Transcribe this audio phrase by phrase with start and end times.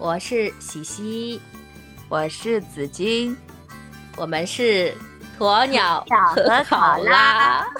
[0.00, 1.38] 我是喜喜，
[2.08, 3.36] 我是紫金，
[4.16, 4.94] 我们是
[5.38, 6.02] 鸵鸟
[6.34, 7.62] 和考拉。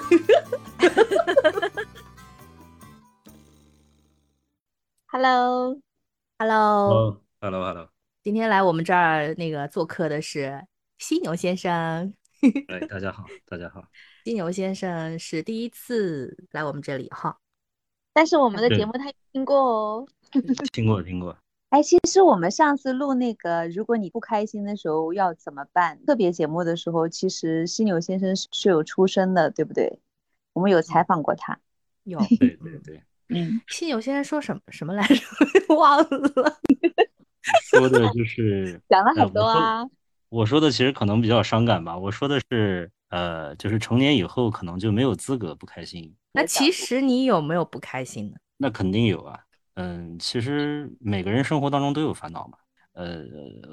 [5.07, 7.89] Hello，Hello，Hello，Hello，
[8.21, 10.63] 今天来我们这儿那个做客的是
[10.99, 12.13] 犀牛先生。
[12.67, 13.83] 哎，大家好，大家好。
[14.25, 17.35] 犀牛先生是第一次来我们这里哈，
[18.13, 20.05] 但是我们的对节目他有听过哦。
[20.71, 21.35] 听过，听过。
[21.71, 25.97] 哎，其实我们上次录那个，如果你不开心的时候要怎么办？
[26.05, 29.99] 特别节目的时候，其实犀牛先生是是有出声的，对不对？
[30.51, 31.57] 我们有采访过他。
[32.03, 35.15] 有 对对对，嗯，犀牛先生说什么什么来着？
[35.73, 36.59] 忘了。
[37.71, 39.89] 说的就是讲了很多呃我说啊。
[40.27, 41.97] 我说的其实可能比较伤感吧。
[41.97, 46.13] 我说的是，呃，就是成年以后可能就没有资格不开心。
[46.33, 48.37] 那其实你有没有不开心的？
[48.57, 49.39] 那肯定有啊。
[49.75, 52.57] 嗯，其实每个人生活当中都有烦恼嘛。
[52.93, 53.23] 呃，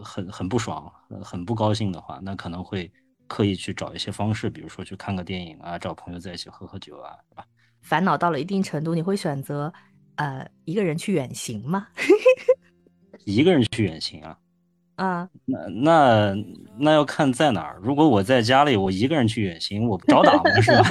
[0.05, 2.91] 很很不爽，呃很不高兴的话，那可能会
[3.27, 7.45] 刻意去找一些方式，比如说去看个电影啊，找朋友在一起喝喝酒啊，是吧？
[7.83, 9.73] 烦恼到了一定程度，你会选择
[10.17, 11.89] 呃一个人去远行吗？
[13.27, 14.39] 一个人去远行啊，
[14.99, 16.37] 啊，那那
[16.77, 17.79] 那要看在哪儿。
[17.81, 20.43] 如果我在家里，我一个人去远行，我找打吗？
[20.61, 20.89] 是吧？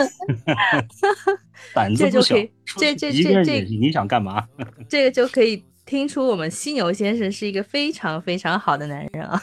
[1.75, 3.11] 胆子不小这就可以，出这这
[3.43, 4.47] 这，你想干嘛？
[4.87, 9.41] 这个就可以听出我们犀牛先生是一个非常非常好的男人啊，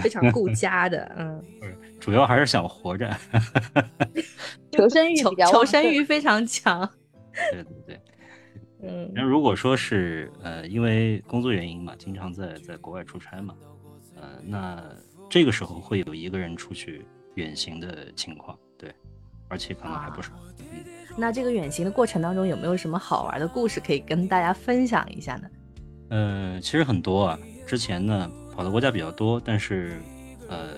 [0.00, 1.44] 非常顾家的，嗯，
[2.00, 3.14] 主要还是想活着。
[4.72, 6.88] 求生欲求比较求生欲非常强，
[7.52, 8.00] 对对对。
[8.82, 13.54] 嗯那如果说是呃，因为工作原因嘛，经常在在国外出差嘛，
[14.16, 14.82] 呃，那
[15.30, 17.04] 这个时候会有一个人出去
[17.34, 18.94] 远行的情况，对，
[19.48, 20.32] 而且可能还不少。
[20.60, 20.84] 嗯
[21.18, 25.48] 那这个远行的过程当中有没有什么好玩的故事可以跟大家分享一下呢？
[26.10, 27.38] 呃，其实很多啊。
[27.66, 29.98] 之前呢，跑的国家比较多，但是
[30.46, 30.74] 呃，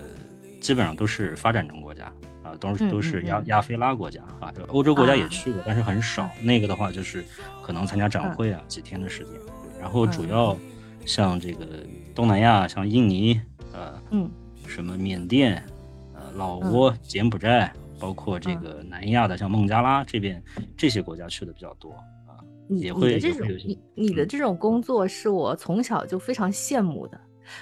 [0.61, 1.88] 基本上都是发展中国
[2.59, 4.53] 都是嗯都是亚亚非拉国家啊。
[4.55, 6.29] 这欧洲国家也啊去过，但是很少。
[6.43, 7.25] 那个的话，就是
[7.63, 9.33] 可能参加展会啊，几天的时间。
[9.81, 10.57] 然后主嗯要
[11.07, 11.67] 像这个
[12.15, 13.41] 东南亚，像印尼，
[13.73, 14.29] 呃，嗯
[14.67, 15.63] 什么缅甸，
[16.15, 20.43] 呃，老挝、柬埔寨，包括这嗯个南亚的，像孟加拉这边
[20.77, 21.93] 这些国家去的比较多
[22.27, 22.43] 啊。
[22.69, 27.21] 你也会你的这种你你的嗯这种工作是我从小就非常羡慕的。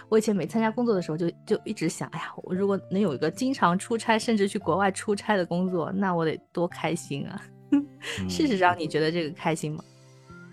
[0.08, 7.42] 我以前没参加工作的时候就，就一直想，哎呀，我如果能有一个经常出差，甚至去国外出差的工作，那我得多开心啊！
[8.28, 9.82] 事实嗯上，你觉得这个开心吗？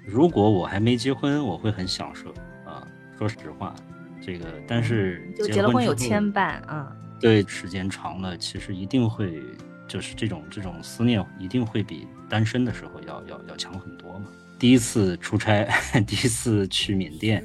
[0.05, 2.29] 如果我还没结婚，我会很享受
[2.65, 2.85] 啊。
[3.17, 3.73] 说实话，
[4.21, 6.95] 这个但是嗯就结了婚有牵绊啊。
[7.21, 9.41] 对时间长了，其实一定会
[9.87, 14.25] 就是这种这种思念一定会比单身的时候要要要强很多嘛。
[14.59, 15.65] 第一次出差，
[16.05, 17.43] 第一次去缅甸，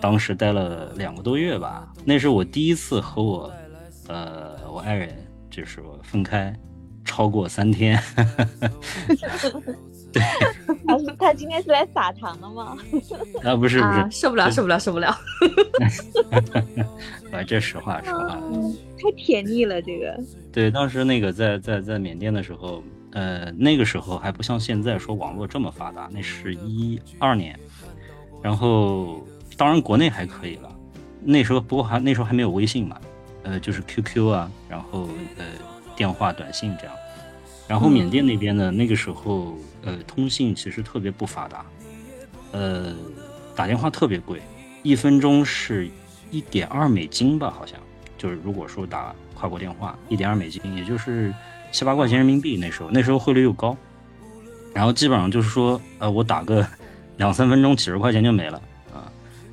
[0.00, 1.92] 当时待了两个多月吧。
[2.04, 3.52] 那是我第一次和我
[4.08, 5.14] 呃我爱人
[5.50, 6.54] 就是我分开
[7.04, 8.00] 超过三天。
[10.86, 12.76] 他是他今天是来撒糖的吗？
[13.44, 15.08] 啊，不是不是啊，，受不了，受不了，受不了！
[17.30, 18.40] 啊，这实话实话。
[18.50, 20.18] 嗯，太甜腻了这个。
[20.50, 22.82] 对，当时那个在在在缅甸的时候，
[23.12, 27.58] 呃，那个时候还不像现在说网络这么发达，那是一二年，
[28.42, 29.22] 然后
[29.58, 30.72] 当然国内还可以了，
[31.20, 32.98] 那时候不过还那时候还没有微信嘛，
[33.42, 35.44] 呃，就是 QQ 啊，然后呃
[35.96, 36.94] 电话、短信这样，
[37.66, 41.66] 然后缅甸那边呢，那个时候呃通信其实特别不发达，
[42.52, 42.94] 呃
[43.56, 44.40] 打电话特别贵，
[44.84, 45.90] 一分钟是
[46.30, 47.78] 一点二美金吧，好像。
[48.16, 51.32] 就是如果说打跨国电话，一点二美金，也就是
[51.70, 52.56] 七八块钱人民币。
[52.56, 53.76] 那时候那时候汇率又高，
[54.74, 56.66] 然后基本上就是说，呃，我打个
[57.16, 58.67] 两三分钟，几十块钱就没了啊。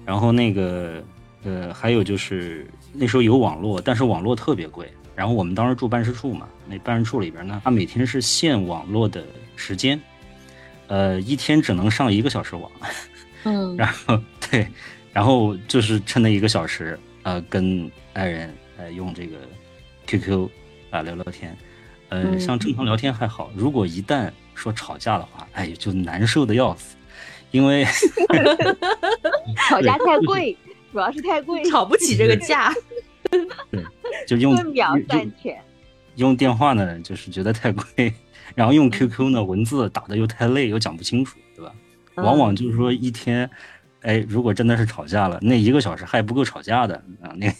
[0.06, 1.04] 然后那个
[1.44, 4.92] 呃，还有就是那时候有网络，但是网络特别贵。
[5.16, 10.00] 然后我们当时住办事处嘛，那办事处里边呢，它每天是限网络的时间，
[10.88, 12.70] 呃，一天只能上一个小时网。
[13.46, 14.20] 嗯 然后
[14.52, 14.68] 对，
[15.14, 19.38] 然后就是趁那一个小时，呃，跟爱人呃用这个
[20.06, 20.50] QQ
[20.90, 21.56] 啊、聊聊天，
[22.10, 26.96] 呃，嗯像正常聊天还好，如果一旦说吵架的话，哎，就难受的要死，
[27.56, 27.86] 因为
[29.70, 30.58] 吵架太贵，
[30.92, 32.74] 主要是太贵，吵不起这个架。
[34.28, 35.58] 就用分秒用赚钱。
[36.16, 38.14] 用电话呢，就是觉得太贵，
[38.56, 41.72] 然后用 QQ 呢，文字打的又太累，又讲不清楚，对吧？
[42.16, 43.50] 往往就是说一天，
[44.02, 47.54] 哎，如果真的是吵架了，那一个小时还不够吵架的啊，那个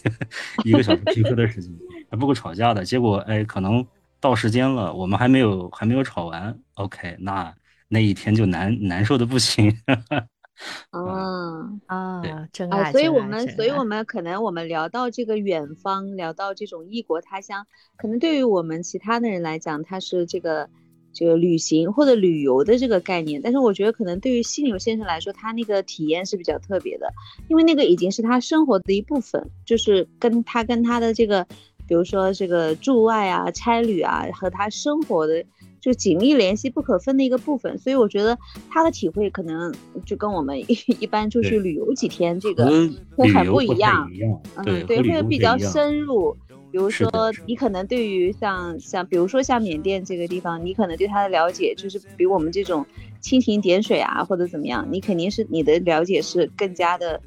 [0.64, 1.72] 一个小时 QQ 的时间
[2.10, 3.86] 还不够吵架的，结果哎，可能
[4.20, 7.54] 到时间了，我们还没有还没有吵完，OK，那
[7.88, 9.72] 那一天就难难受的不行。
[10.90, 17.66] 嗯，啊，啊，真爱，所以我们，所以我们可能我们聊到这个远方，聊到这种异国他乡，
[17.98, 20.70] 可能对于我们其他的人来讲，它是这个
[21.12, 27.12] 这个旅行或者旅游的这个概念，但是我觉得可能对于犀牛先生来说，他那个体验是比较特别的，
[27.48, 31.46] 因为那个已经是他生活的一部分，就是跟他跟他的这个，
[31.86, 35.44] 比如说这个驻外啊、差旅啊，和他生活的。
[35.86, 38.36] 就紧密联系不可分的一个部分，所以我觉得
[38.68, 39.72] 他的体会可能
[40.04, 40.66] 就跟我们一
[40.98, 42.66] 一般出去旅游几天这个
[43.14, 44.10] 会很不一样。
[44.12, 46.36] 一样，嗯，对，会比较深入。
[46.72, 47.08] 比如说
[47.46, 52.84] 你可能对于像像比如说像缅甸这个地方，你可能对它的了解就是比我们这种
[53.22, 57.20] 蜻蜓点水啊或者怎么样，你肯定是你的了解是更加的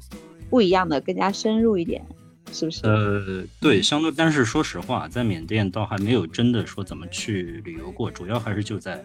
[0.50, 2.04] 不一样的，更加深入一点，
[2.52, 2.80] 是不是？
[2.84, 9.02] 呃，对，相对，但是说实话，在缅甸倒还没有真的说怎么去旅游过，主要还是就在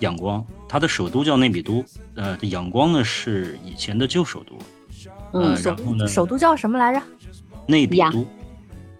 [0.00, 1.84] 仰光，它的首都叫内比都，
[2.14, 4.56] 呃，仰光呢是以前的旧首都，
[5.32, 7.02] 呃，嗯，首然后呢，首都叫什么来着？
[7.66, 8.24] 内比都，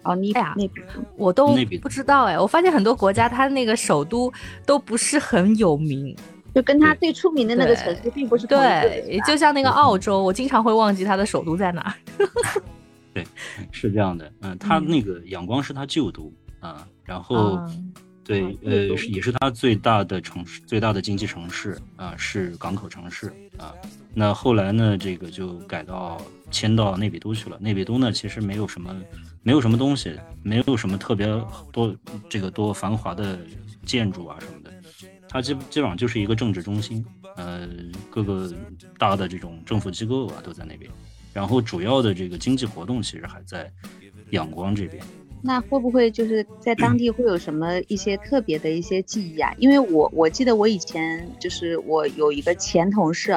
[0.02, 0.68] 哦，你哎呀那
[1.16, 4.32] 我都内比不知道哎，我发现很多国家它那个首都
[4.64, 6.16] 都不是很有名。
[6.54, 11.92] 就跟它最出名的那个城市并不是对就像那个澳洲，我经常会忘记它的首都在哪儿。
[13.70, 17.56] 是这样的，嗯、它嗯那个仰光是他旧都啊、然后。
[17.68, 17.92] 嗯
[18.26, 23.72] 对啊，呃，也是他最大的城市，最大的经济城市啊、是港口城市啊、
[24.12, 26.20] 那后来呢，这个就改到
[26.50, 27.56] 迁到内比都去了。
[27.60, 28.92] 内比都呢，其实没有什么，
[29.44, 31.24] 没有什么东西，没有什么特别
[31.70, 31.94] 多
[32.28, 33.38] 这个多繁华的
[33.84, 34.72] 建筑啊什么的。
[35.28, 37.68] 它基基本上就是一个政治中心，呃，
[38.10, 38.52] 各个
[38.98, 40.90] 大的这种政府机构啊都在那边。
[41.36, 43.70] 然后主要的这个经济活动其实还在
[44.30, 45.04] 仰光这边。
[45.44, 49.52] 那会不会就是在当地会有什么一些特别的一些记忆啊？
[49.58, 53.36] 因为我我记得我以前就是我有一个前同事，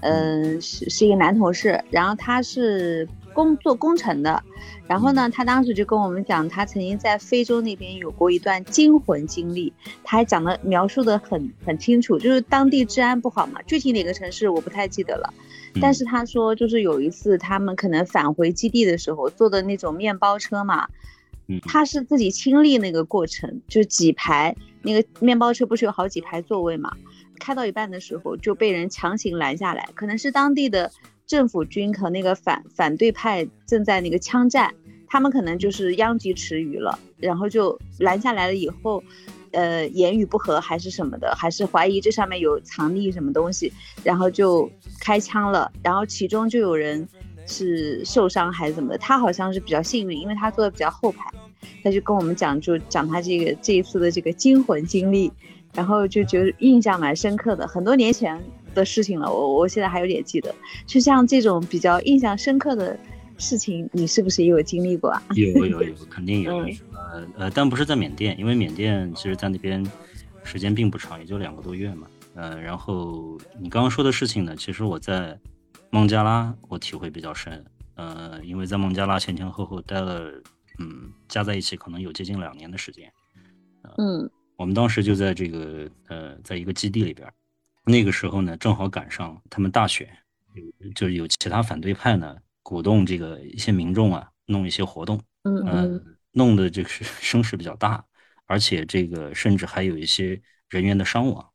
[0.00, 4.42] 嗯、是是一个男同事，然后他是工做工程的，
[4.86, 9.72] 然后呢，他当时就跟我们讲，他曾经在非洲那边有过一段惊魂经历，
[10.02, 15.32] 他还讲的描述的很很清楚，就是当地治安不好嘛，具体哪个城市我不太记得了。
[15.80, 20.88] 但是他说，就是有一次他们可能返回基地的时候坐的那种面包车嘛，
[21.46, 21.60] 嗯。
[21.64, 26.96] 他是自己亲历那个过程，就几排那个面包车不是有好几排座位嘛，
[27.38, 30.90] 开到一半的时候就被人强行拦下来，可能是当地的
[31.28, 34.74] 政府军和那个反反对派正在那个枪战，
[35.06, 39.00] 他们可能就是殃及池鱼了，然后就拦下来了以后。
[39.50, 43.72] 呃，言语不合还是什么的，还是怀疑这上面有藏匿什么东西，
[44.04, 44.70] 然后就
[45.00, 47.08] 开枪了，然后其中就有人
[47.46, 51.32] 是受伤还是怎么的，他好像是比较幸运，因为他坐的比较后排，
[51.82, 55.32] 他就跟我们讲，就讲他这个这一次的这个惊魂经历，
[55.72, 58.38] 然后就觉得印象蛮深刻的，很多年前
[58.74, 60.54] 的事情了，我我现在还有点记得，
[60.86, 62.98] 就像这种比较印象深刻的
[63.38, 65.22] 事情，你是不是也有经历过啊？
[65.34, 66.64] 有有有，肯定有。
[66.64, 66.76] 嗯
[67.10, 69.82] 呃呃，但不是在缅甸，因为缅甸其实在那边
[70.44, 72.06] 时间并不长，也就两个多月嘛。
[72.34, 75.38] 呃，然后你刚刚说的事情呢，其实我在
[75.88, 77.64] 孟加拉我体会比较深。
[77.94, 80.30] 呃，因为在孟加拉前前后后待了，
[80.78, 83.10] 嗯，加在一起可能有接近两年的时间。
[83.96, 87.32] 嗯我们当时就在这个呃，在一个基地里边儿，
[87.88, 90.08] 那个时候呢，正好赶上他们大选，
[90.94, 96.00] 就是有其他反对派呢鼓动这个一些民众啊弄一些活动，嗯
[96.32, 98.04] 弄的这个是 声势比较大，
[98.46, 101.48] 而且这个甚至还有一些人员的伤亡。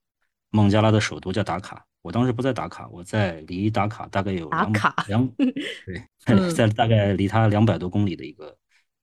[0.49, 5.27] 孟加拉的首都叫达卡，我当时不在达卡，我在离达卡大概有两达卡两
[5.85, 8.55] 对，嗯在大概离它两百多公里的一个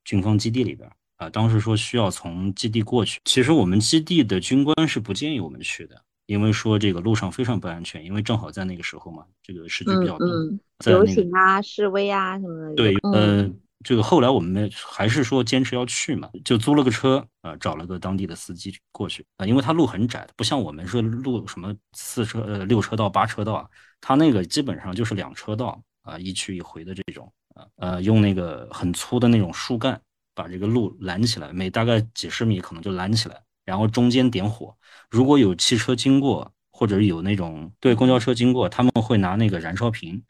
[0.04, 13.50] 军方基地里边儿啊、当时说需要从基地过去，其实我们基地的军官是不建议我们去的，因为说这个路上非常不安全，因为正好在那个时候嘛，这个时局比嗯较动，嗯，游在那个行啊、示威啊什么的，对，嗯呃，
[13.82, 23.66] 这个后来我们还是说坚持要去嘛，就租了个车，呃，找了个当地的司机过去啊、因为他路很窄，不像我们是路什么四车、呃六车道、八车道啊，
[24.00, 30.00] 它那个基本上就是两车道啊、一去一回的这种啊，呃，用那个很粗的那种树干
[30.32, 34.72] 把这个路拦起来，每大概几十米可能就拦起来，然后中间点火，
[35.10, 40.22] 如果有汽车经过或者有那种对公交车经过，他们会拿那个燃烧瓶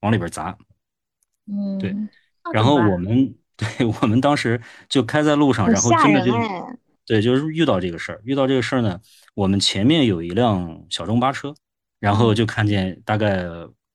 [0.00, 0.56] 往里边砸，
[1.46, 1.94] 嗯，对
[2.52, 6.32] 然后我们 对我们当时就开在路上，然后真的就
[7.04, 8.20] 对，就是遇到这个事儿。
[8.24, 8.98] 遇到这个事儿呢，
[9.34, 11.52] 我们前面有一辆小中巴车，
[11.98, 13.44] 然后就看见大概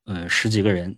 [0.04, 0.96] 呃十几个人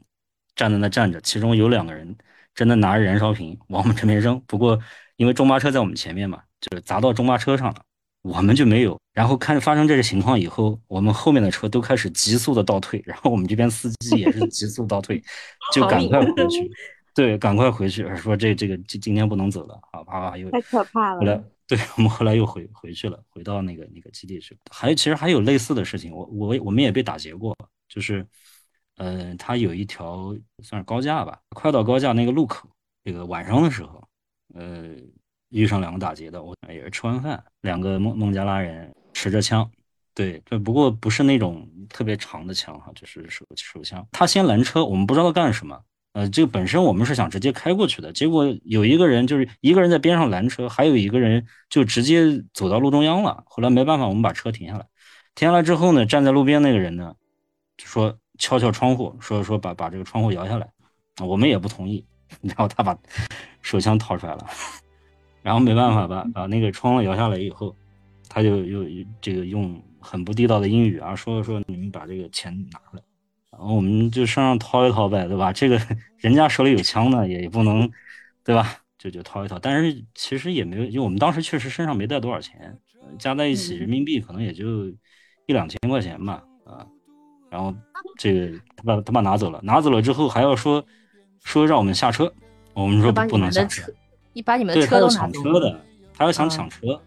[0.55, 2.17] 站在那站着，其中有两个人
[2.53, 4.41] 真的拿着燃烧瓶往我们这边扔。
[4.47, 4.77] 不过
[5.15, 7.81] 因为中巴车在我们前面嘛，就是砸到中巴车上了，
[8.21, 8.97] 我们就没有。
[9.13, 15.21] 然后看发生这个情况以后，我们后面的车都开始急速的倒退，然后我们这边司机也是急速倒退，
[15.73, 16.69] 就赶快回去。
[17.15, 21.19] 对，赶快回去，说这这个今今天不能走了，啊，啪啪又太可怕了。
[21.19, 24.55] 后来，对我们后来又回回去了，回到那个那个基地去。
[24.69, 27.57] 还其实还有类似的事情，我我我们也被打劫过，
[27.89, 28.23] 就是，
[28.97, 32.69] 呃，它有一条算是高架吧，快到高架那个路口，
[33.03, 34.07] 这个晚上的时候，
[34.53, 34.89] 呃，
[35.49, 39.69] 遇上两个打劫的，我也是吃完饭，两个孟孟加拉人持着枪，
[40.13, 44.05] 对，这不过不是那种特别长的枪哈，就是手手枪。
[44.11, 45.79] 他先拦车，我们不知道干什么。
[46.13, 53.43] 呃，这个本身我们是想直接开过去的，结果有一个人就是一个人在边上拦车，还有一个人就直接走到路中央了。
[53.45, 54.85] 后来没办法，我们把车停下来。
[55.35, 57.13] 停下来之后呢，站在路边那个人呢，
[57.77, 60.67] 就说敲敲窗户，说说把把这个窗户摇下来。
[61.23, 62.03] 我们也不同意，
[62.41, 62.97] 然后他把
[63.61, 64.47] 手枪掏出来了，
[65.47, 67.73] 然后没办法把把那个窗户摇下来以后，
[68.27, 68.83] 他就又
[69.21, 73.01] 这个用很不地道的英语啊说说你们把这个钱拿来。
[73.49, 75.53] 然后我们就身上掏一掏呗，对吧？
[75.53, 75.79] 这个
[76.17, 77.89] 人家手里有枪呢，也不能，
[78.43, 78.75] 对吧？
[78.97, 79.57] 就就掏一掏。
[79.57, 82.77] 但是其实也没有，因为我们当时确实身上没带多少钱，
[83.17, 84.87] 加在一起人民币可能也就
[85.45, 86.85] 一两千块钱吧，啊。
[87.49, 87.73] 然后
[88.17, 90.83] 这个他把他把拿走了，拿走了之后还要说
[91.41, 92.31] 说让我们下车，
[92.73, 93.89] 我们说不能下车，
[94.37, 95.81] 你把你们的车都抢车的，
[96.13, 97.01] 他要想抢车。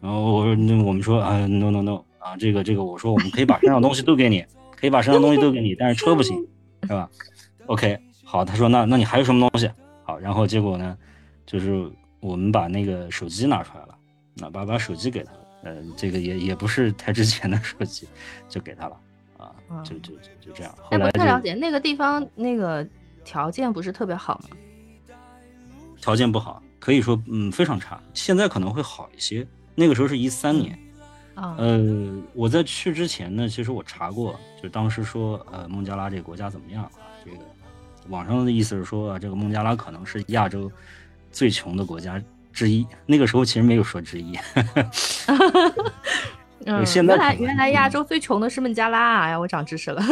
[0.00, 4.44] 然后我说那我们说啊，no no no 啊，这个这个我说我们可以把身上东西都给你。
[4.76, 6.36] 可以把身上东西都给你，但是车不行，
[6.82, 7.08] 是吧
[7.66, 9.70] ？OK，好，他说那那你还有什么东西？
[10.02, 10.98] 好，然后结果呢，
[11.46, 11.90] 就是
[12.20, 13.94] 我们把那个手机拿出来了，
[14.34, 18.06] 那把把手机给他了，呃，这个也也不是太值钱的手机，
[18.46, 18.96] 就给他了，
[19.38, 20.74] 啊，就就就就这样。
[20.82, 22.86] 后来不太了解那个地方那个
[23.24, 24.56] 条件不是特别好吗？
[26.04, 27.98] 条件不好，可以说嗯非常差。
[28.12, 30.78] 现在可能会好一些，那个时候是一三年。
[31.34, 31.82] 呃，
[32.34, 36.90] 我在去之前呢，其实我查过，就当时说，呃，孟加拉这个国家怎么样啊？
[37.24, 37.38] 这个
[38.10, 40.70] 网上的意思是说，这个孟加拉可能是亚洲
[41.32, 42.86] 最穷的国家之一。
[43.06, 44.38] 那个时候其实没有说之一。
[46.66, 49.30] 嗯，现在原来原来亚洲最穷的是孟加拉啊！
[49.30, 50.02] 呀，我长知识了。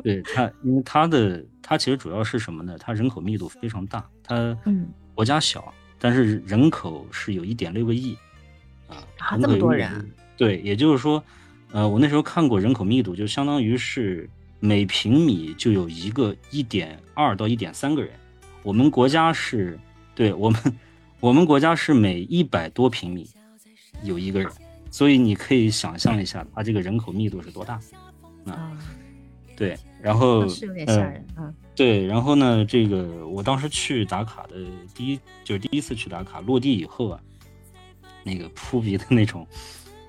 [0.00, 2.76] 对它，因为它的它其实主要是什么呢？
[2.78, 8.16] 它人口密度非常大，它嗯国家小，但是人口是有一点六个亿
[8.88, 10.10] 啊，啊，这么多人。
[10.36, 11.22] 对，也就是说，
[11.70, 14.28] 呃，我那时候看过人口密度，就相当于是
[14.58, 18.10] 每平米就有一个一点二到一点三个人。
[18.62, 19.78] 我们国家是，
[20.14, 20.60] 对我们，
[21.20, 23.30] 我们国家是每一百多平米
[24.02, 24.50] 有一个人，
[24.90, 27.80] 所以你可以想象一下，它这个人口密度是多大
[28.46, 28.76] 啊？
[29.54, 31.54] 对，然后是有点吓人啊。
[31.76, 34.56] 对，然后呢，这个我当时去打卡的
[34.94, 37.20] 第一，就是第一次去打卡，落地以后啊，
[38.22, 39.46] 那个扑鼻的那种。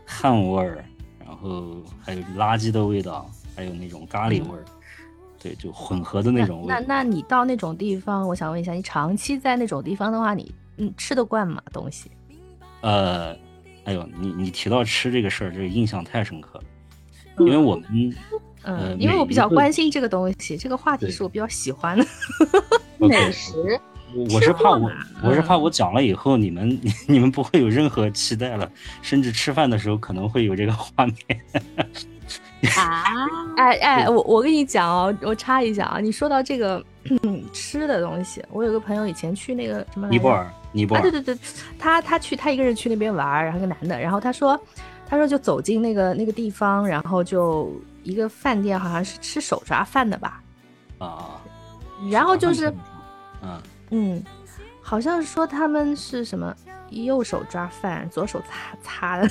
[0.07, 0.85] 汗味儿，
[1.17, 4.63] 然后还有垃圾的味道，还有那种咖喱味儿，
[5.41, 6.67] 对，就混合的那种味。
[6.67, 11.59] 那那你到那种地方，我想问一下，你长期在那种地方的话，你你吃得惯吗？
[11.73, 12.11] 东西？
[12.81, 13.35] 呃，
[13.85, 16.63] 哎呦，你你提到吃这个事儿，这个印象太深刻了，
[17.39, 18.15] 因为我们，
[18.65, 22.05] 嗯，因为我比较关心这个东西，这个话题是我比较喜欢的
[22.97, 23.79] 美食。
[24.31, 24.89] 我是怕我，
[25.21, 28.69] 我是怕我讲了以后，你们 你们不会有任何期待了，
[29.01, 31.15] 甚至吃饭的时候可能会有这个画面。
[32.77, 33.03] 啊！
[33.57, 36.83] 哎 哎，我我跟你讲哦，我插一下啊，你说到这个
[37.51, 41.37] 吃的东西，我有个朋友以前去那个什么尼泊尔，尼泊尔，对对对，
[41.77, 44.59] 他他去他一个人去那边玩，然后个男的，然后他说
[45.07, 47.71] 他说就走进那个那个地方，然后就
[48.03, 50.41] 一个饭店，好像是吃手抓饭的吧？
[50.99, 51.41] 啊，
[52.09, 52.73] 然后就是，
[53.41, 53.61] 嗯。
[53.91, 54.23] 嗯，
[54.81, 56.53] 好像说他们是什么
[56.89, 59.27] 右手抓饭，左手擦擦的，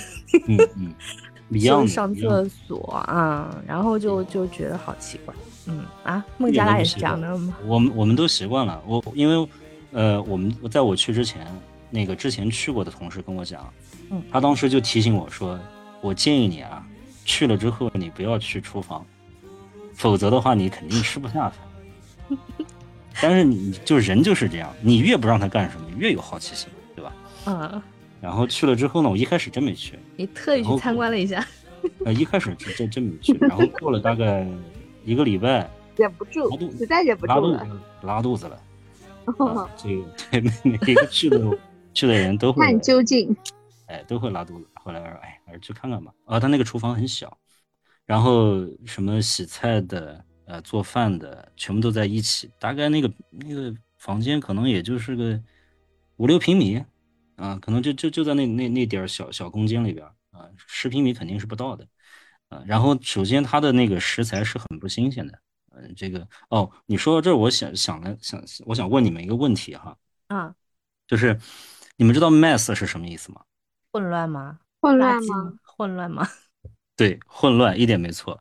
[0.48, 0.94] 嗯嗯，
[1.58, 5.34] 就上厕所啊，然后就就觉得好奇怪，
[5.66, 7.52] 嗯啊，孟加拉也是这样的吗？
[7.66, 9.48] 我们我们都习惯了，我因为
[9.90, 11.44] 呃，我们在我去之前，
[11.94, 13.72] 那个之前去过的同事跟我讲，
[14.10, 15.56] 嗯，他当时就提醒我说，
[16.00, 16.84] 我建议你啊，
[17.24, 19.06] 去了之后你不要去厨房，
[19.94, 22.38] 否则的话你肯定吃不下饭。
[23.22, 27.12] 但是你就人就是这样，你越不让他干什么，越有好奇心，对吧？
[27.46, 27.82] 嗯。
[28.20, 29.96] 然后去了之后呢，我一开始真没去。
[30.16, 31.46] 你特意去参观了一下。
[32.04, 34.44] 呃，一开始真真没去，然后过了大概
[35.04, 37.64] 一个礼拜， 忍不住，实在忍不住了，
[38.02, 38.58] 拉肚子了。
[39.76, 41.38] 这个对每一个去的
[41.94, 43.34] 去的人都会看究竟，
[43.86, 44.68] 哎，都会拉肚子。
[44.74, 46.12] 后来说，哎，还是去看看吧。
[46.26, 47.38] 啊，他那个厨房很小，
[48.04, 50.22] 然后什么洗菜的。
[50.46, 55.40] 呃，做饭的全部都在一起，大概那个那个房间可能也就是个
[56.16, 56.84] 五六平米，
[57.36, 61.88] 啊，可能就就就在那那那点小小空间里边啊，十平米肯定是不到的，
[62.50, 65.38] 啊，然后首先它的那个食材是很不新鲜的，
[65.70, 69.96] 嗯，这个哦，你说到这儿，我想想了想，我想问你们一个问题哈，
[70.26, 70.54] 啊，
[71.06, 71.40] 就是
[71.96, 73.42] 你们知道 mess 是什么意思吗？
[73.92, 74.58] 混乱吗？
[74.80, 75.52] 混乱吗？
[75.62, 76.28] 混乱吗？
[76.96, 78.34] 对，混乱一点没错。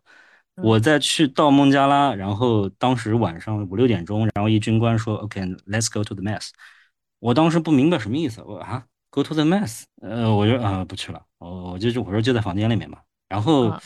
[0.56, 6.50] 嗯我在去到孟加拉，然后当时晚上五六点钟，然后一军官说：“OK，let's、go to the mess。”
[7.18, 13.00] 我当时不明白什么意思，我啊，go to the mess，呃，我就啊不去了，我我就就我说就在房间里面嘛。
[13.28, 13.82] 然后啊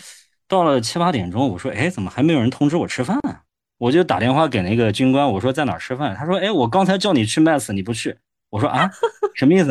[0.50, 3.44] 到了七八点钟，我说：“哎，怎么还没有人通知我吃饭啊？”
[3.80, 6.14] 我就打电话给那个军官，我说在哪儿吃饭？
[6.18, 8.18] 他说：“哎，我刚才叫你去 mess，你不去。”
[8.50, 8.90] 我说：“啊，
[9.36, 9.68] 什么意思？”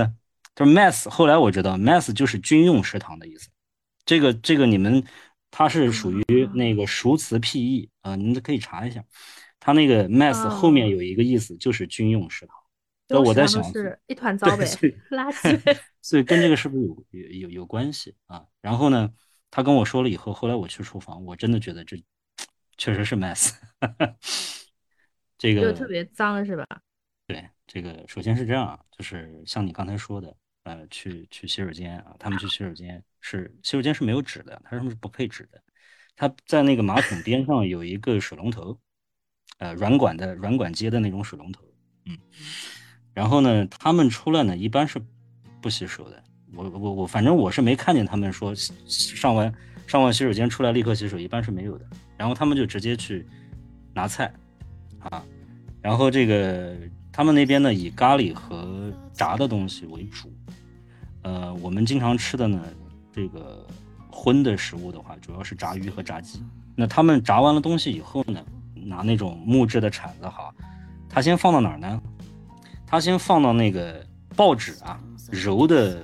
[0.55, 1.09] 他说 mess。
[1.09, 3.49] 后来我知道 mess 就是军用食堂的意思。
[4.05, 5.05] 这个这个你们
[5.51, 9.05] 它是属于那个熟词僻义啊、你们可以查一下。
[9.59, 12.57] 它那个 mess 哦后面有一个意思就是军用食堂。
[13.09, 14.65] 那我在想是一团糟呗
[15.11, 15.79] 垃圾。
[16.03, 18.45] 所以跟这个是不是有有有有关系啊？
[18.61, 19.11] 然后呢，
[19.51, 21.97] 他跟我说了以后，后来我去厨房，我真的觉得这
[22.77, 23.53] 确实是 mess。
[25.37, 26.65] 这个就特别脏是吧？
[27.27, 35.61] 对，这个首先是这样啊，就是像你刚才说的，呃，去去洗手间啊，他们去洗手间是洗手间是没有纸的，他们是不配纸的，
[36.15, 38.79] 他在那个马桶边上有一个水龙头，
[39.59, 41.65] 呃，软管的软管接的那种水龙头，
[42.05, 42.17] 嗯，
[43.13, 45.01] 然后呢，他们出来呢一般是
[45.61, 46.23] 不洗手的，
[46.55, 49.53] 我我我反正我是没看见他们说上完
[49.89, 51.85] 上完洗手间出来立刻洗手，一般是没有的，
[52.17, 53.27] 然后他们就直接去
[53.93, 54.33] 拿菜，
[55.01, 55.25] 啊，
[55.83, 56.77] 然后这个
[57.17, 60.31] 他们那边呢以咖喱和炸的东西为主，
[61.23, 62.63] 呃，我们经常吃的呢，
[63.11, 63.67] 这个
[64.11, 66.45] 荤的食物的话，主要是炸鱼和炸鸡。
[66.75, 68.45] 那他们炸完了东西以后呢，
[68.75, 70.55] 拿那种木质的铲子哈，
[71.09, 72.03] 他先放到哪儿呢？
[72.87, 74.07] 他先放到那个
[74.37, 75.01] 报纸啊，
[75.33, 75.99] 揉的，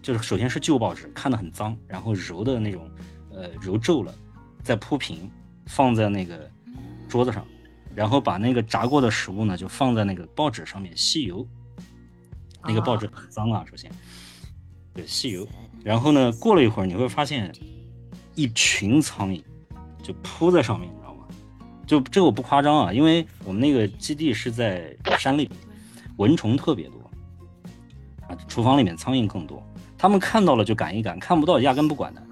[0.00, 2.90] 就是首先是旧报纸，看得很脏，然后揉的那种，
[3.30, 4.10] 呃，揉皱了，
[4.62, 5.30] 再铺平，
[5.66, 6.50] 放在那个
[7.10, 7.46] 桌子上，
[7.96, 11.44] 然后把那个炸过的食物呢，就放在那个报纸上面吸油，
[12.62, 13.90] 那个报纸很脏啊，首先，
[14.92, 15.48] 对，吸油，
[15.82, 17.50] 然后呢，过了一会儿你会发现
[18.34, 19.42] 一群苍蝇
[20.02, 21.24] 就扑在上面，你知道吗？
[21.86, 25.50] 就这个我不夸张啊，因为我们那个基地是在山里，
[26.18, 27.00] 蚊虫特别多，
[28.28, 29.66] 啊，厨房里面苍蝇更多，
[29.96, 32.22] 他们看到了就赶一赶，看不到压根不管的，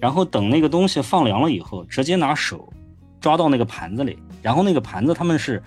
[0.00, 2.72] 然后等那个东西放凉了以后，直接拿手
[3.20, 5.62] 抓到那个盘子里，然后那个盘子他们是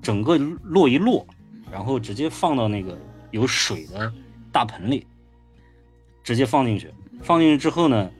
[0.00, 1.24] 整个摞一摞，
[1.70, 2.98] 然后直接放到那个
[3.30, 4.12] 有水的
[4.50, 5.06] 大盆里，
[6.24, 8.10] 直接放进去，放进去之后呢，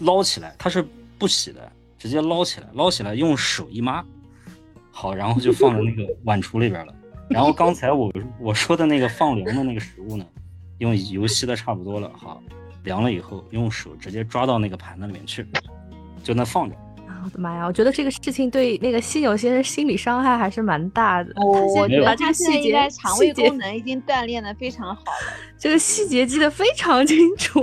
[0.00, 0.86] 捞起来，它是
[1.18, 4.04] 不洗的，直接捞起来，捞起来用手一抹，
[4.92, 6.94] 好，然后就放在那个碗橱里边了。
[7.28, 10.24] 然后刚才我我说的那个放凉的那个食物呢，
[10.78, 12.42] 用油吸的差不多了，好，
[12.84, 15.44] 凉了以后用手直接抓到那个盘子里面去，
[16.22, 16.76] 就那放着。
[17.18, 17.66] 啊我的妈呀！
[17.66, 21.32] 我觉得这个事情对那个犀牛先生心理伤害还是蛮大的。
[21.44, 25.32] 我觉把这个得他现在应该肠胃功能已经锻炼的非常好了。
[25.58, 27.60] 这个细节记得非常清楚。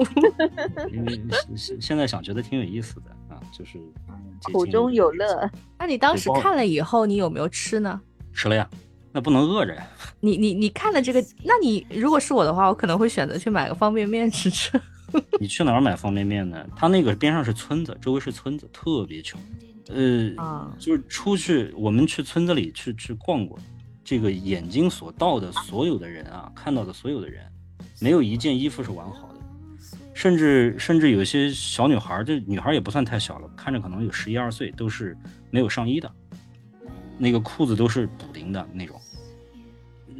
[0.92, 1.22] 因为
[1.56, 3.80] 现现在想觉得挺有意思的啊，就是
[4.42, 5.50] 这苦中有乐。
[5.80, 8.02] 那你当时看了以后，你有没有吃呢？
[8.34, 8.70] 吃了呀，
[9.14, 9.88] 那不能饿着呀。
[10.20, 14.80] 你你你看了这个，那你如果是我的话，我可能会选择去买个方便面吃吃。
[15.40, 16.66] 你去哪儿买方便面呢？
[16.76, 19.40] 他那个边上是村子，周围是村子，特别穷。
[19.90, 23.60] 呃，啊，就是出去，我们去村子里去去逛过，
[24.04, 27.44] 这个眼睛所到的所有的人啊，看到的所有的人，
[28.02, 29.40] 没有一件衣服是完好的，
[30.14, 35.16] 甚至甚至有些小女孩儿，这女孩儿也不算太小了，看着可能有十一二岁，都是
[35.52, 36.12] 没有上衣的，
[37.18, 39.00] 那个裤子都是补丁的那种，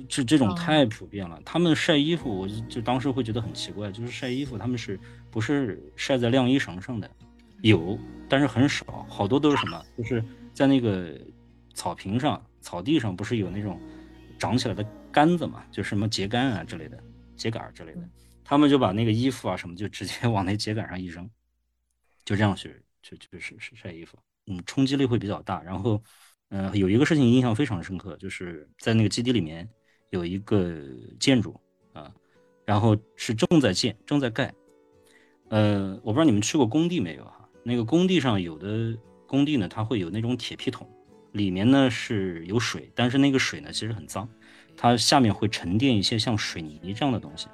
[0.08, 1.42] 这这种哦太普遍了。
[1.46, 7.10] 他们晒衣服，我就就当时会觉得很奇怪，就是晒衣服，他们是不是晒在晾衣绳上的？
[7.62, 7.98] 有，
[8.30, 9.84] 但是很少，好多都是什么？
[9.98, 11.20] 就是在那个
[11.74, 13.80] 草坪上、草地上，不是有那种
[14.38, 15.66] 长起来的杆子嘛？
[15.72, 16.98] 就什么秸秆啊之类的、
[17.38, 18.10] 秸秆之类的，
[18.44, 21.28] 他们就把那个衣服啊什么就直接 往那秸秆上一扔，
[22.24, 24.18] 就这样去去去晒晒晒衣服。
[24.48, 25.64] 嗯，冲击力会比较大。
[25.64, 26.00] 然后，
[26.50, 29.68] 嗯、有一个事情印象非常深刻，就是在那个基地里面
[30.10, 30.74] 有一个
[31.20, 31.60] 建筑
[31.94, 32.12] 啊，
[32.66, 34.54] 然后是正在建、正在盖。
[35.50, 37.48] 呃，我不知道你们去过工地没有哈？
[37.64, 40.88] 那个工地上有的工地呢，它会有那种铁皮桶，
[41.34, 44.28] 里面呢是有水，但是那个水呢其实很脏，
[44.76, 47.48] 它下面会沉淀一些像水泥这样的东西。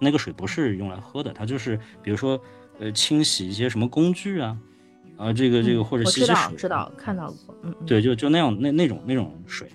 [0.00, 2.40] 那个水不是用来喝的，它就是比如说
[2.78, 4.58] 呃清洗一些什么工具啊，
[5.16, 9.68] 啊这个这个或者洗洗手，道知道看到过，嗯嗯，对，就就那样那那种那种水。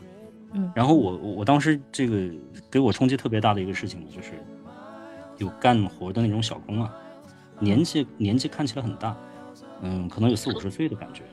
[0.54, 2.30] 嗯然后我我我当时这个
[2.70, 4.34] 给我冲击特别大的一个事情呢，就是
[5.38, 6.94] 有干活的那种小工啊，
[7.60, 9.16] 年纪年纪看起来很大，
[9.82, 11.24] 嗯，可能有四五十岁的感觉。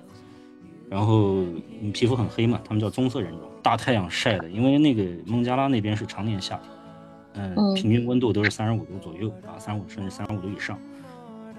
[0.89, 1.45] 然后
[1.93, 6.59] 皮肤很黑嘛，他们叫棕色人种，大太阳晒的，因为那个孟加拉那边是常年夏
[7.35, 10.77] 天，嗯，平均温度都是三十五度左右啊，三十五甚至三十五度以上。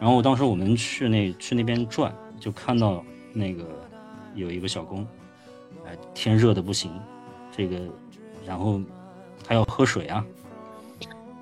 [0.01, 3.65] 然后当时我们去那去那边转，就看到那个
[4.35, 5.07] 有一个小工，
[5.85, 6.91] 哎，天热的不行，
[7.51, 7.79] 这个，
[8.45, 8.81] 然后
[9.43, 10.25] 他要喝水啊，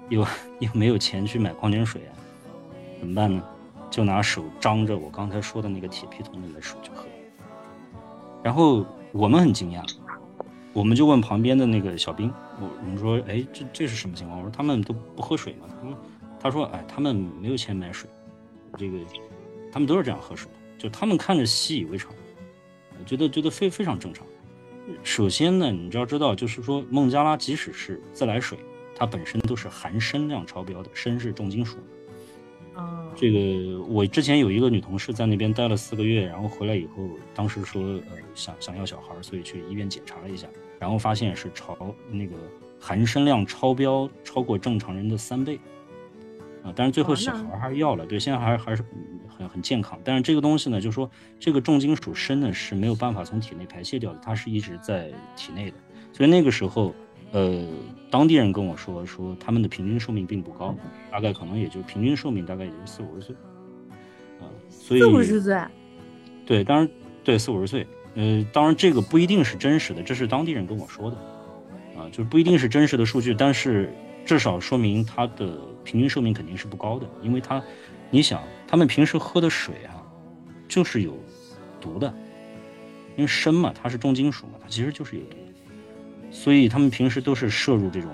[0.09, 0.25] 又
[0.59, 2.11] 又没有钱去买矿泉水啊，
[2.99, 3.43] 怎么办呢？
[3.89, 7.05] 就拿手张着我刚才说的那个铁皮桶里的水就喝。
[8.43, 9.83] 然后我们很惊讶，
[10.73, 14.39] 我们就问旁边的那个小兵，我我们说，哎，这这是什么情况？
[14.39, 15.67] 我说他们都不喝水吗？
[15.79, 15.97] 他们
[16.39, 18.09] 他说，哎，他们没有钱买水，
[18.77, 18.97] 这个
[19.71, 22.11] 他们都是这样喝水的，就他们看着习以为常，
[23.05, 24.25] 觉得觉得非非常正常。
[25.03, 28.57] 首先呢，你就要知道，就是说孟加拉即使是自来水，
[28.95, 31.77] 它本身都是含砷量超标的，砷是重金属。
[33.15, 40.47] 这个我之前有一个女同事在那边待了四个月，然后回来以后，当时说呃想想要小孩，所以去医院检查了一下，
[40.79, 42.35] 然后发现是超那个
[42.79, 45.59] 含砷量超标，超过正常人的三倍
[46.63, 46.73] 啊。
[46.75, 48.83] 但是最后小孩还是要了，对，现在还还是
[49.27, 49.99] 很很健康。
[50.03, 55.77] 但是这个东西呢，就是说这个重金属砷呢是没有办法从体内排泄掉的，它是一直在体内的，
[56.13, 56.93] 所以那个时候。
[57.31, 57.63] 呃，
[58.09, 60.75] 当地人跟我说说他们的平均寿命并不高，
[61.11, 63.35] 大概可能也就平均寿命大概也就四五十岁，
[64.39, 65.55] 啊，所以四五十岁，
[66.43, 66.89] 对，当然
[67.23, 71.17] 对四五十岁，呃，当然这个不一定是真实的，这是当地人跟我说的，
[71.99, 73.93] 啊，就是不一定是真实的数据，但是
[74.25, 75.55] 至少说明他的
[75.89, 77.59] 平均寿命肯定是不高的，因为他，
[78.11, 79.97] 你想他们平时喝的水啊，
[80.67, 81.17] 就是有
[81.81, 82.13] 毒的，
[83.15, 85.35] 因为砷嘛，它是重金属嘛，它其实就是有毒。
[86.29, 88.11] 所以他们平时都是摄入这种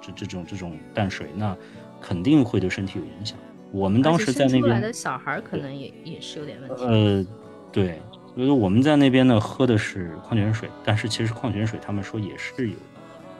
[0.00, 1.56] 这这种这种淡水，那
[2.00, 3.36] 肯定会对身体有影响。
[3.72, 6.84] 我们当时在那边的小孩可能也也是有点问题。
[6.84, 7.26] 呃，
[7.72, 8.00] 对，
[8.36, 12.76] 所以我们在那边呢喝的是矿泉水，但是其实矿泉水他们说也是有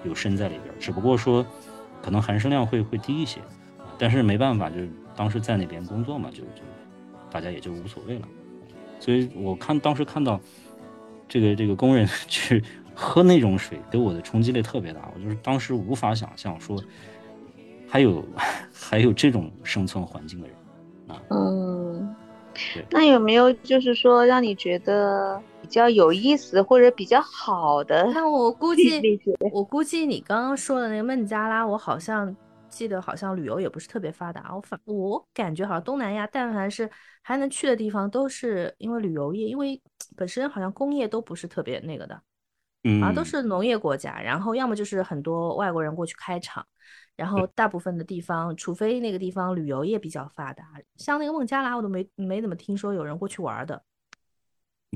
[0.07, 1.47] 有砷在里边，只不过说
[2.03, 3.41] 可能含砷量会会低一些。
[3.99, 4.77] 但是没办法，就
[5.15, 6.63] 当时在那边工作嘛，就就
[7.31, 8.29] 大家也就无所谓了。
[9.01, 10.41] 所以我看当时看到
[11.29, 12.63] 这个这个工人 去。
[12.99, 16.83] 喝那种水给我的冲击力特别大，我就是当时无法想象说
[17.87, 18.27] 还有
[18.73, 20.57] 还有这种生存环境的人
[21.07, 21.21] 啊。
[21.29, 22.17] 嗯，
[22.91, 28.11] 那有没有就是说让你觉得比较有意思或者比较好的？
[28.15, 29.21] 那我估计
[29.53, 32.35] 我估计你刚刚说的那个孟加拉，我好像
[32.77, 34.55] 记得好像旅游也不是特别发达。
[34.55, 36.91] 我反我感觉好像东南亚但凡是
[37.23, 39.81] 还能去的地方，都是因为旅游业，因为
[40.17, 42.23] 本身好像工业都不是特别那个的。
[43.03, 46.65] 啊，都是农业国家，然后要么就是很多外国人过去开厂，
[47.17, 50.65] 然后大部分的地方，除非那个地方旅游业比较发达，
[50.97, 53.83] 像那个孟加拉，我都没没怎么听说有人过去玩的。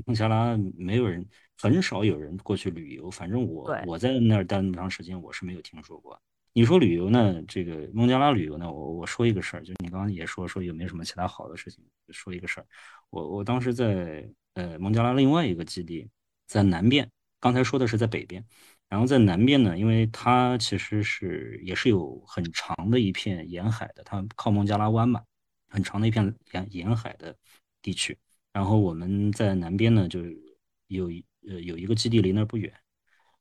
[0.05, 1.27] 孟加拉没有人，
[1.61, 6.19] 很少有人过去旅游，反正我我在那儿待那么长时间，我是没有听说过。
[6.53, 7.41] 你说旅游呢？
[7.47, 8.69] 这个孟加拉旅游呢？
[8.71, 11.81] 我我说一个事儿，就你刚刚也说说有没有什么其他好的事情？
[12.09, 12.65] 说一个事儿，
[13.09, 16.09] 我我当时在呃孟加拉另外一个基地，
[16.47, 17.09] 在南边。
[17.39, 18.45] 刚才说的是在北边，
[18.89, 25.23] 然后在南边呢，因为它其实是也是有很长的一片沿海的，它靠孟加拉湾嘛，
[25.69, 27.35] 很长的一片沿沿海的
[27.81, 28.15] 地区。
[28.53, 30.19] 然后我们在南边呢，就
[30.87, 31.09] 有
[31.47, 32.71] 呃有一个基地离那儿不远。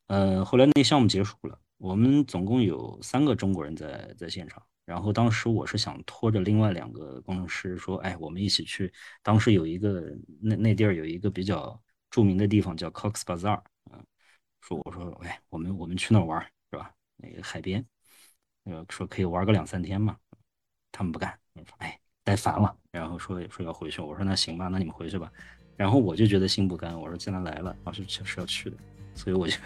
[0.07, 4.63] 呃，后来那项目结束了，我们总共有三个中国人在在现场。
[4.85, 8.93] 然后当时我是想拖着另外两个工程师说，哎，我们一起去。
[9.23, 14.05] 当时有一个那那地儿有一个比较著名的地方叫 Cox Bazaar，嗯。
[14.61, 16.39] 说我说哎，我们我们去那儿玩
[16.71, 16.93] 是吧？
[17.17, 17.83] 那个海边，
[18.65, 20.19] 呃，说可以玩个两三天嘛。
[20.93, 24.03] 他们不干，说哎，待烦了，然后说说要回去。
[24.03, 25.33] 我说那行吧，那你们回去吧。
[25.79, 28.77] 然后我就觉得心不甘，我说既然来了，老师是要去的，
[29.15, 29.57] 所以我就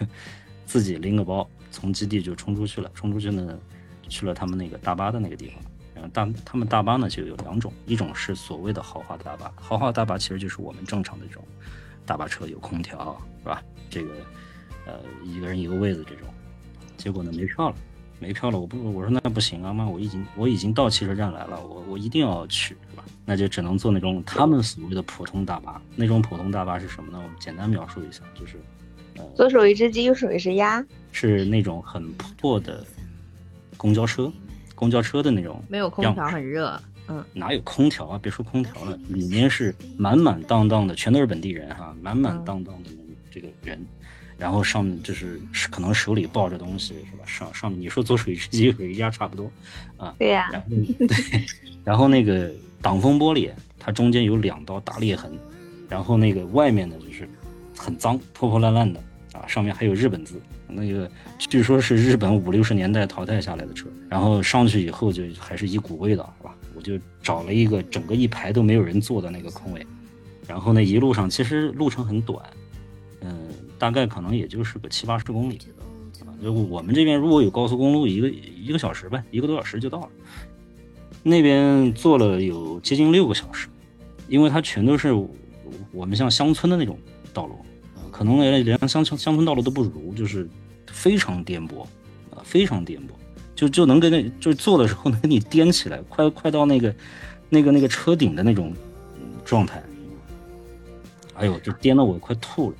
[0.65, 2.89] 自己拎个包，从基地就冲出去了。
[2.93, 3.57] 冲出去呢，
[4.09, 5.55] 去了他们那个大巴的那个地方。
[5.93, 11.43] 然后大他们大巴呢就有两种，一种是所谓的豪华大巴，豪华大巴其实就是我们正常的这种
[12.05, 13.63] 大巴车，有空调是吧？
[13.89, 14.09] 这个。
[14.87, 16.27] 呃，一个人一个位子这种，
[16.95, 17.75] 结果呢没票了，
[18.19, 23.03] 没票了，我不我说那不行啊妈，我已经我已经到汽车站来了，我我一定要去是吧？
[23.25, 27.17] 那就只能坐那种他们所谓的普通大巴，那种普通大巴是什么呢？
[27.17, 28.61] 我们简单描述一下，就是，
[29.35, 32.85] 左手一只鸡，右手一只鸭，是那种很破的
[33.77, 34.31] 公交车，
[34.73, 38.19] 公交车的那种，没有空调，很热，嗯，哪有空调啊？
[38.21, 42.89] 别说空调了，里面是满满当当的，全都是本地人哈，满满当当的
[43.31, 43.83] 这个人。
[44.37, 45.39] 然后上面就是
[45.71, 47.23] 可能手里抱着东西是吧？
[47.25, 49.49] 上上面你说左手一只鸡，右手一只鸭差不多，
[49.95, 50.49] 啊，对呀。
[50.51, 50.67] 然后
[51.07, 51.45] 对，
[51.85, 55.31] 然后那个挡风玻璃，它中间有两道大裂痕，
[55.87, 57.29] 然后那个外面的就是
[57.75, 58.99] 很脏、破破烂烂的
[59.33, 66.55] 啊，上面还有日本字，那个据说是日本五六十年代淘汰下来的车，然后上去以后就还是一股味道，是吧？
[66.75, 69.85] 我就找了一个整个一排都没有人坐的那个空位，
[70.47, 72.41] 然后呢一路上其实路程很短，
[73.21, 73.33] 嗯，
[73.77, 75.59] 大概可能也就是个七八十公里。
[76.43, 80.09] 就我们这边如果有高速公路，一个一个小时呗，一个多小时就到了。
[81.23, 83.67] 那边坐了有接近六个小时，
[84.27, 85.11] 因为它全都是
[85.91, 86.99] 我们像乡村的那种
[87.35, 87.55] 道路，
[88.11, 90.49] 可能连连乡村乡村道路都不如，就是
[90.87, 91.81] 非常颠簸，
[92.31, 93.11] 啊，非常颠簸，
[93.55, 96.95] 就就能跟那就坐的时候能给你颠起来， 快快到那个
[97.49, 98.73] 那个那个车顶的那种
[99.43, 99.83] 状态。
[101.35, 102.77] 哎呦，这颠得我快吐了。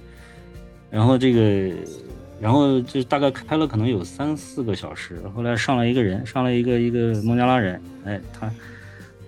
[0.90, 1.76] 然后这个。
[2.38, 8.52] 然后就大概开了可能有三四个小时，后来上来一个人，上来一个一个孟加拉人，哎，他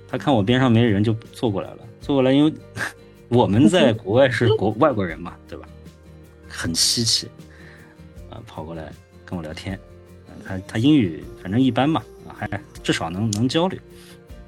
[0.09, 2.53] 他看我边上没人，就坐过来了，坐过来，因为
[3.29, 5.67] 我们在国外是国外国人嘛，对吧？
[6.47, 7.27] 很稀奇，
[8.29, 8.91] 啊，跑过来
[9.25, 9.77] 跟我聊天，
[10.45, 12.49] 他他英语反正一般嘛，啊，还
[12.81, 13.77] 至少能能交流，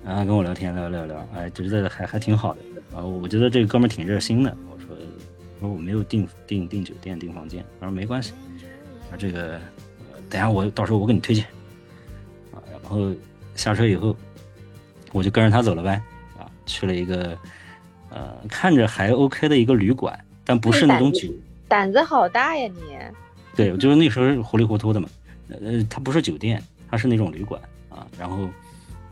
[0.05, 2.59] 然后跟我聊天聊聊聊，哎，觉得还还挺好的，
[2.97, 4.95] 啊，我觉得这个哥们挺热心的，我说
[5.59, 8.33] 我说我没有订订订酒店订房间，他说没关系。
[9.11, 9.59] 啊，这个，
[10.29, 11.43] 等下我到时候我给你推荐，
[12.53, 13.11] 啊，然后
[13.55, 14.15] 下车以后，
[15.11, 16.01] 我就跟着他走了呗，
[16.37, 17.35] 啊，去了一个，
[18.09, 21.29] 呃，看着还 OK 的一个旅馆，但不是那种酒，
[21.67, 22.97] 胆子好大呀你，
[23.55, 25.07] 对，就是那时候糊里糊涂的嘛，
[25.49, 28.49] 呃，它不是酒店，它是那种旅馆啊，然后，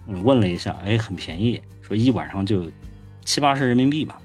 [0.08, 2.70] 嗯，问了一下，哎，很便宜，说一晚上就
[3.24, 4.20] 七八十人民币吧，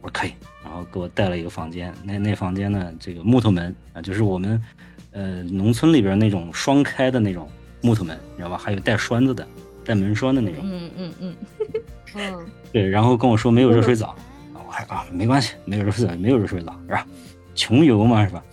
[0.00, 0.32] 我说可以，
[0.64, 4.62] 然后给我带了一个房间，那那房间呢，这个木头门啊，就是我们。
[5.12, 7.48] 呃，农村里边那种双开的那种
[7.80, 8.58] 木头门，你知道吧？
[8.58, 9.48] 还有带栓子的，
[9.82, 10.60] 带门栓的那种。
[10.62, 11.70] 嗯嗯嗯嗯。
[12.14, 14.14] 嗯对，然后跟我说没有热水澡，
[14.54, 17.06] 我还啊没关系，没有热水，没有热水澡是吧？
[17.54, 18.44] 穷游嘛是吧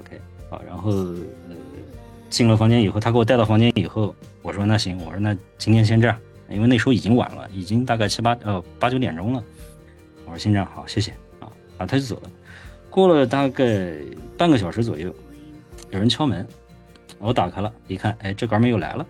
[0.00, 1.56] ？OK，好，然后呃
[2.30, 9.42] 进了房间以后，他给我带到房间以后，我说那行，我说那今天先这样，因为那时候已经晚了，已经大概七八呃八九点钟了。
[10.24, 12.30] 我说先这样好，谢谢啊，啊他就走了。
[12.90, 13.92] 过了大概
[14.36, 15.14] 半个小时左右。
[15.90, 16.46] 有人敲门，
[17.18, 19.06] 我打开了，一看，哎，这哥们又来了，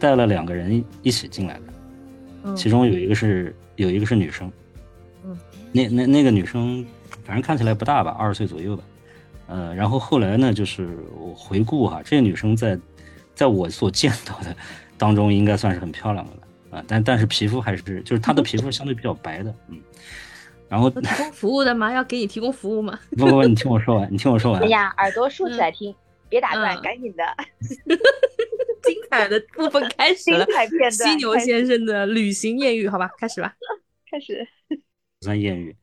[0.00, 1.62] 带了两个人一起进来的，
[2.56, 4.50] 其中有一个是有一个是女生，
[5.24, 5.36] 嗯，
[5.72, 6.84] 那那那个女生，
[7.24, 8.84] 反正看起来不大吧，二十岁左右吧，
[9.48, 12.78] 呃，然后后来呢，就是我回顾哈，这个女生在
[13.34, 14.54] 在我所见到的
[14.96, 19.78] 当中，应该算是很漂亮的了啊，但但是皮肤还是就是她的皮肤相对比较白的，嗯。
[20.70, 21.90] 然后提供服务的吗？
[21.90, 22.98] 要给你提供服务吗？
[23.16, 24.62] 不不不，你听我说完，你听我说完。
[24.62, 25.94] 哎呀，耳朵竖起来听，
[26.28, 27.24] 别打断，赶紧的。
[28.82, 30.90] 精彩的部分开始了，精彩片段。
[30.92, 33.54] 犀牛先生的旅行艳遇，好吧，开始吧。
[34.10, 34.46] 开始。
[34.68, 35.76] 不算艳遇，